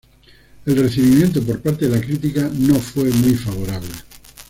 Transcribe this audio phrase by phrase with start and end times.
[0.65, 3.89] El recibimiento por parte de la crítica no fue muy favorable.